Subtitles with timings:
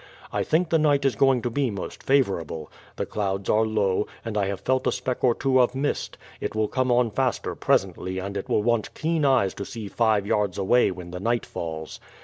[0.33, 2.71] I think the night is going to be most favourable.
[2.95, 6.55] The clouds are low, and I have felt a speck or two of mist; it
[6.55, 10.57] will come on faster presently, and it will want keen eyes to see five yards
[10.57, 11.99] away when the night falls.